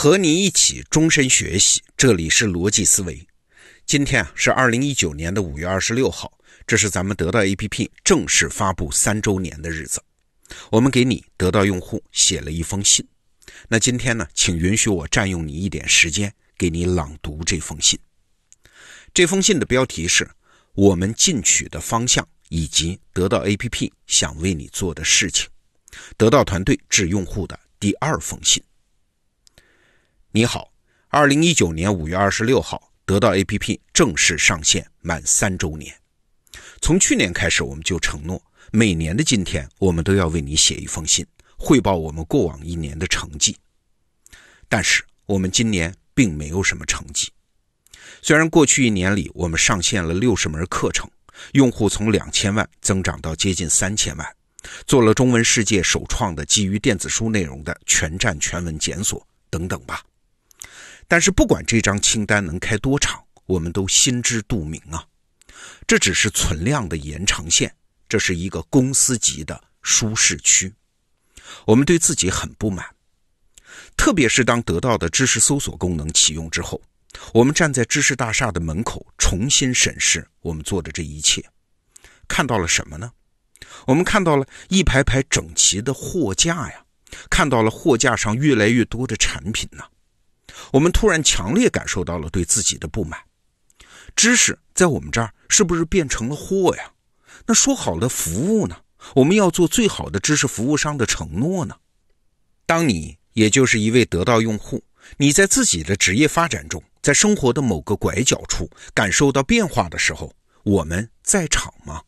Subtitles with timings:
[0.00, 3.26] 和你一起终身学习，这里是逻辑思维。
[3.84, 6.32] 今天啊是二零一九年的五月二十六号，
[6.68, 10.00] 这是咱们得到 APP 正式发布三周年的日子。
[10.70, 13.04] 我们给你得到用户写了一封信。
[13.66, 17.98] 那今天呢，请允许我占用你一点时间，给你朗读这封信。
[19.12, 20.30] 这封信的标题是
[20.74, 25.48] “我们进取的方向以及得到 APP 想为你做的事情”。
[26.16, 28.62] 得到团队致用户的第二封信。
[30.30, 30.70] 你好，
[31.08, 35.96] 二零一九年五月二十六号，得到 APP 正式上线满三周年。
[36.82, 38.38] 从去年开始，我们就承诺，
[38.70, 43.56] 每年的今天，我们都要为你写一封信，汇报我们过往一年的成绩。
[44.68, 47.32] 但是，我们今年并没有什么成绩。
[48.20, 51.10] 虽然过去一年里，我们上线了六十门课程，
[51.52, 54.36] 用户从两千万增长到接近三千万，
[54.86, 60.02] 做了中文世界首创的基于电子书内容的全站全文检索等等吧。
[61.08, 65.02] 但是不管这张清单能开多长，我们都心知肚明啊，
[65.86, 67.74] 这只是存量的延长线，
[68.06, 70.72] 这是一个公司级的舒适区。
[71.64, 72.84] 我们对自己很不满，
[73.96, 76.82] 特别是当得到的知识搜索功能启用之后，
[77.32, 81.42] 我们站在知识大厦的门口，重新审视我们做的这一切，
[82.28, 83.10] 看到了什么呢？
[83.86, 86.84] 我们看到了一排排整齐的货架呀，
[87.30, 89.82] 看到了货架上越来越多的产品呢。
[90.72, 93.18] 我们突然强烈感受到了对自己的不满，
[94.14, 96.92] 知识在我们这儿是不是变成了货呀？
[97.46, 98.76] 那说好的服务呢？
[99.14, 101.76] 我们要做最好的知识服务商的承诺呢？
[102.66, 104.82] 当你也就是一位得到用户，
[105.16, 112.02] 你在自己的职业发展中，在生活的某个拐角处感受到变化的时候，我们在场吗？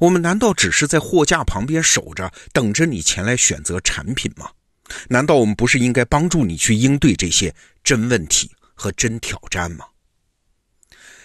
[0.00, 4.50] 我们难道只是在货架旁边守着，等着你前来选择产品吗？
[5.08, 9.84] 难道我们不是应该帮助你去应对这些真问题和真挑战吗？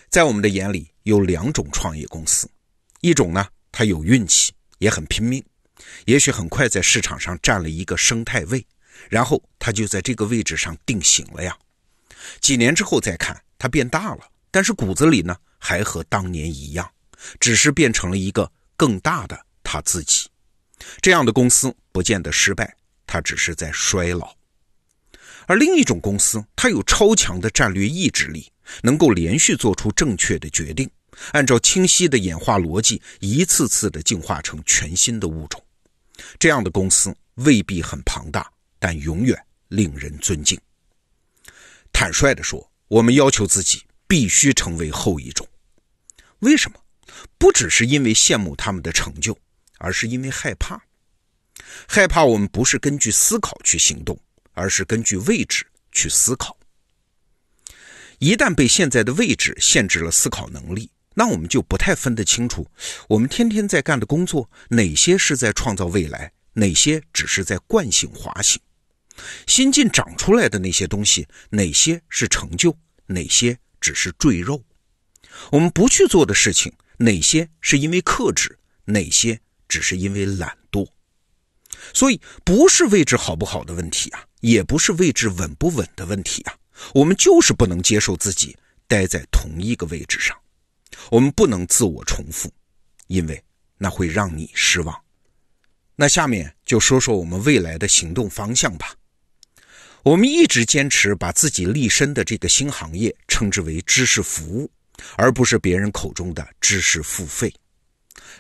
[0.09, 2.49] 在我们的眼里，有两种创业公司，
[3.01, 5.43] 一种呢，它有运气，也很拼命，
[6.05, 8.65] 也许很快在市场上占了一个生态位，
[9.09, 11.57] 然后它就在这个位置上定型了呀。
[12.39, 16.89] 几年之后再看，它变大了，但是骨子里呢，还和当年一样，
[17.39, 20.29] 只是变成了一个更大的他自己。
[21.01, 22.75] 这样的公司不见得失败。
[23.15, 24.35] 它只是在衰老，
[25.47, 28.51] 而另一种公司，它有超强的战略意志力，
[28.83, 30.89] 能够连续做出正确的决定，
[31.31, 35.63] 按照清晰的演化逻辑，一次次的进化成全新的物种。
[36.37, 40.59] 这样的公司未必很庞大，但永远令人尊敬。
[41.93, 45.47] 坦率地说，我们要求自己必须成为后一种。
[46.39, 46.77] 为什么？
[47.37, 49.39] 不只是因为羡慕他们的成就，
[49.77, 50.83] 而是因为害怕。
[51.87, 54.19] 害怕我们不是根据思考去行动，
[54.53, 56.57] 而是根据位置去思考。
[58.19, 62.65] 一旦被现在的位置限制了思考能力，那我们就不太分得清楚，
[63.09, 68.61] 我们天天在干的工作哪些是在创造未来，哪些只是在惯性滑行。
[69.47, 72.77] 新近长出来的那些东西，哪些是成就，
[73.07, 74.63] 哪些只是赘肉？
[75.51, 80.87] 我们不去做的事情，哪些是因为克制，哪些只是因为懒惰？
[81.93, 86.53] 所以，不是位置好不好的问题啊，也不是位置稳不稳的问题啊，
[86.93, 88.55] 我们就是不能接受自己
[88.87, 90.37] 待在同一个位置上，
[91.09, 92.51] 我们不能自我重复，
[93.07, 93.43] 因为
[93.77, 94.95] 那会让你失望。
[95.95, 98.93] 那下面就说说我们未来的行动方向吧。
[100.03, 104.69] 我们一直坚持把自己立身的这个新行业称之为知识服务，
[105.15, 107.51] 而不是别人口中的知识付费。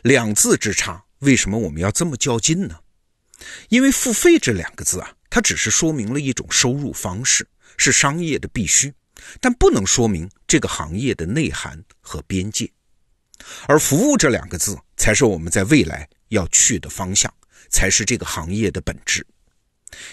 [0.03, 2.77] 两字之差，为什么我们要这么较劲呢？
[3.69, 7.47] 因为付费这两个字啊，它只是说明了一种收入方式，
[7.77, 8.93] 是商业的必须，
[9.39, 12.71] 但不能说明这个行业的内涵和边界。
[13.67, 17.31] 而服务这两个字，才是我们在未来要去的方向，
[17.69, 19.25] 才是这个行业的本质。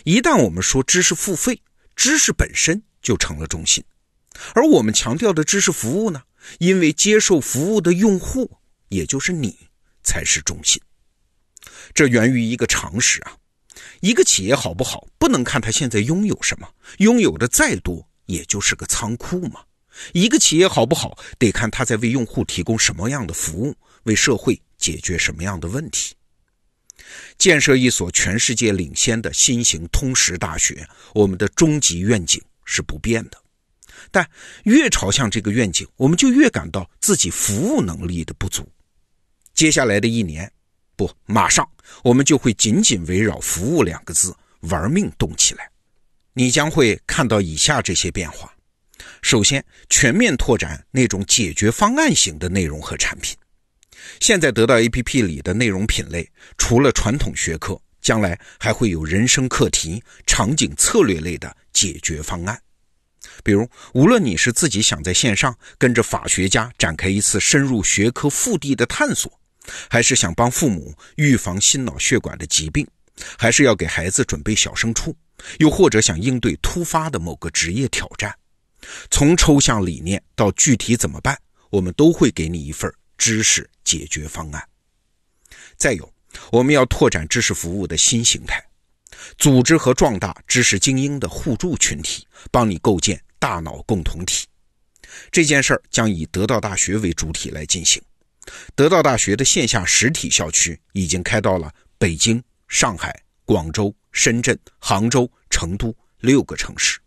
[0.04, 1.62] 一旦我们说知识付费，
[1.94, 3.82] 知识本身就成了中心，
[4.54, 6.22] 而我们强调的知识服务呢，
[6.58, 8.58] 因为接受服务的用户，
[8.88, 9.56] 也就是你，
[10.02, 10.82] 才是中心。
[11.94, 13.36] 这源于一个常识啊，
[14.00, 16.68] 一个企业好不好，不能看它现在拥有什么，
[16.98, 19.60] 拥有的再多，也就是个仓库嘛。
[20.12, 23.74] 一个企业好不好，得看它在为用户提供什么样的服务，
[24.04, 26.14] 为社会解决什么样的问题。
[27.36, 33.36] 建设一所全世界领先的新型通识大学，我们的终极愿景是不变的。
[34.10, 34.28] 但
[34.64, 38.66] 越朝向这个愿景，我们就越感到自己服务能力的不足。
[39.52, 40.50] 接下来的一年。
[41.06, 41.68] 不，马上
[42.04, 45.68] 我们就会紧紧围绕“服务”两个字玩命动起来。
[46.32, 48.52] 你将会看到以下这些变化：
[49.20, 53.36] 首先，全面拓展那种解决方案型的内容和产品。
[54.20, 62.60] 现在得到 APP 里的内容品类，除了传统学科，将来还会有人生课题、场景策略类的解决方案。
[63.44, 69.40] 比如，无论你是自己想在线上跟着法学家展开一次深入学科腹地的探索，
[69.88, 72.86] 还是想帮父母预防心脑血管的疾病，
[73.38, 75.14] 还是要给孩子准备小升初，
[75.58, 78.34] 又或者想应对突发的某个职业挑战，
[79.10, 81.38] 从抽象理念到具体怎么办，
[81.70, 84.62] 我们都会给你一份知识解决方案。
[85.76, 86.12] 再有，
[86.50, 88.64] 我们要拓展知识服务的新形态。
[89.38, 94.46] 组织和壮大知识精英的互助群体，帮你构建大脑共同体。
[95.30, 98.02] 这件事儿将以得到大学为主体来进行。
[98.74, 106.98] 得到大学的线下实体校区已经开到了北京、上海、广州、深圳、杭州、成都六个城市。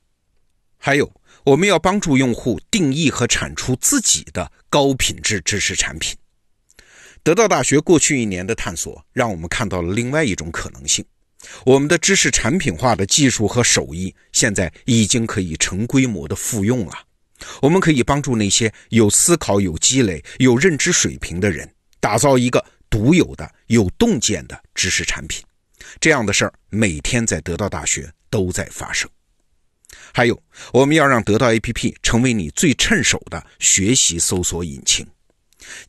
[0.77, 1.11] 还有，
[1.43, 6.15] 我们要帮助用户定义和产出自己的高品质知识产品。
[7.23, 11.03] 得到大学过去一年的探索，让我们看到了另外一种可能性。
[11.65, 17.05] 我们的知识产品化的技术和手艺，现在已经可以成规模的复用了。
[17.61, 25.43] 我们可以帮助那些有思考、有积累、有认知水平的人，打造一个独有的、有洞见的知识产品。
[25.99, 29.09] 这样的事儿每天在得到大学都在发生。
[30.13, 30.41] 还有，
[30.71, 35.05] 我们要让得到 APP 成为你最趁手的学习搜索引擎，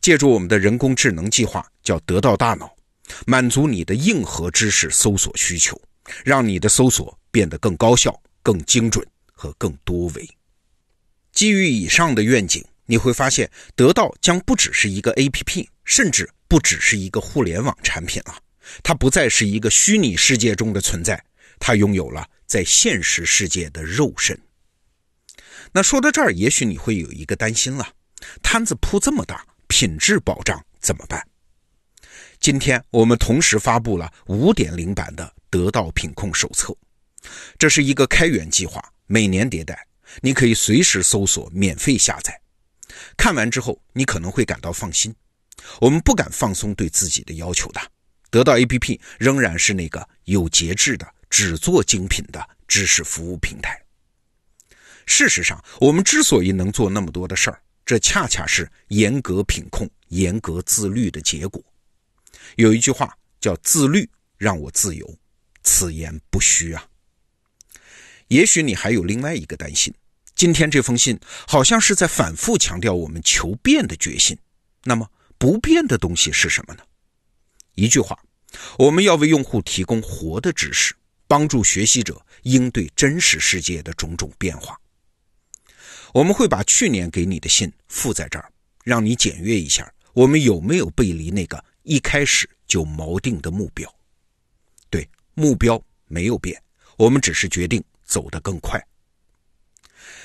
[0.01, 2.75] 借助我们的人工智能计划，叫得到大脑。
[3.25, 5.81] 满足你的硬核知识搜索需求，
[6.25, 8.13] 让你的搜索变得更高效、
[8.43, 10.36] 更精准和更多维。
[11.37, 18.35] 基于以上的愿景，你会发现得到将不只是一个 APP，甚至不只是一个互联网产品了。
[18.81, 21.23] 它不再是一个虚拟世界中的存在，
[21.59, 24.35] 它拥有了在现实世界的肉身。
[25.71, 27.87] 那说到这儿，也许你会有一个担心了：
[28.41, 31.23] 摊子铺这么大，品质保障怎么办？
[32.39, 36.75] 今天我们同时发布了5.0版的得到品控手册，
[37.59, 39.85] 这是一个开源计划，每年迭代，
[40.21, 42.39] 你可以随时搜索免费下载。
[43.15, 45.13] 看完之后，你可能会感到放心。
[45.79, 47.81] 我们不敢放松对自己的要求的，
[48.29, 53.81] 得到 APP 仍然是那个有节制的、只做精品的知识服务平台。
[55.05, 61.63] 事实上，我们之所以能做那么多的事儿，这恰恰是严格品控、严格自律的结果。
[62.55, 65.17] 有一句话叫“自律让我自由”，
[65.63, 66.85] 此言不虚啊。
[68.27, 69.93] 也许你还有另外一个担心，
[70.35, 74.37] 今天这封信好像是在反复强调我们求变的决心。
[74.83, 76.83] 那么不变的东西是什么呢？
[77.75, 78.17] 一句话，
[78.77, 80.95] 我们要为用户提供活的知识，
[81.27, 84.79] 帮助学习者应对真实世界的种种变化。
[86.13, 88.51] 我们会把去年给你的信附在这儿，
[88.83, 91.63] 让你检阅一下，我们有没有背离那个。
[91.83, 93.89] 一开始就锚定的目标，
[94.89, 96.61] 对目标没有变，
[96.97, 98.83] 我们只是决定走得更快。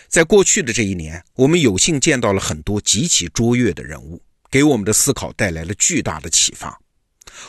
[0.09, 6.81] 在过去的这一年，我们有幸见到了很多极其卓越的人物，给我们的思考带来了巨大的启发。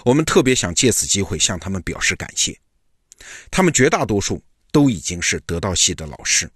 [0.05, 2.57] 我们特别想借此机会向他们表示感谢。
[3.51, 6.49] 他们绝大多数都已经是得到系的老师，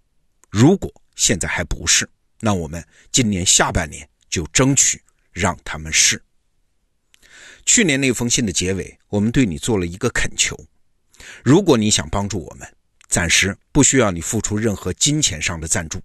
[0.50, 6.22] 如果现在还不是，那我们今年下半年就争取让他们是。
[7.65, 10.57] 去年那封信的结尾，我们对你做了一个恳求：
[11.43, 12.65] 如果你想帮助我们，
[13.17, 16.00] 暂时不需要你付出任何金钱上的赞助，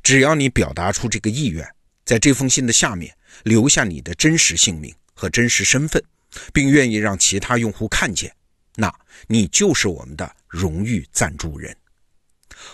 [0.00, 1.68] 只要你表达出这个意愿，
[2.04, 3.12] 在这封信的下面
[3.42, 6.00] 留下你的真实姓名和真实身份，
[6.52, 8.32] 并愿意让其他用户看见，
[8.76, 8.94] 那
[9.26, 11.76] 你就是我们的荣誉赞助人。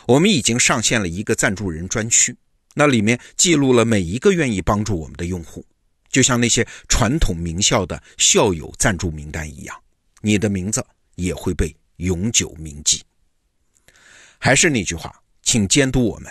[0.05, 2.37] 我们已经上线了一个赞助人专区，
[2.75, 5.64] 那里面记录了每一个愿意帮助我们的用户。
[6.11, 9.75] 就像那些传统名校的校友赞助名单一样，
[10.21, 13.02] 你的名字也会被永久铭记。
[14.45, 16.29] 还是那句话，请监督我们。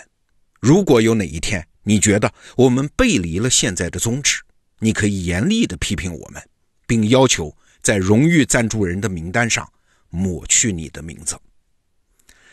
[0.59, 4.41] 如果有哪一天你觉得我们背离了现在的宗旨，
[4.79, 6.45] 你可以严厉地批评我们，
[6.85, 9.65] 并要求在荣誉赞助人的名单上
[10.09, 11.39] 抹去你的名字。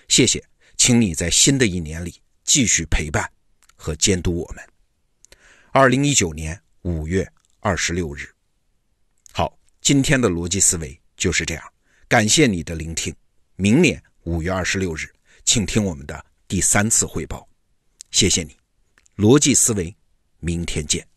[0.07, 0.41] 谢谢，
[0.77, 3.29] 请你在新的一年里继续陪伴
[3.75, 4.65] 和监督我们。
[5.73, 6.57] 二零一九年。
[6.83, 8.33] 五月二十六日，
[9.33, 11.73] 好，今天的逻辑思维就是这样。
[12.07, 13.13] 感谢你的聆听，
[13.57, 15.13] 明年五月二十六日，
[15.49, 17.49] 请听我们的第三次汇报。
[18.11, 18.55] 谢谢你，
[19.17, 19.97] 逻辑思维，
[20.41, 21.09] 明天见。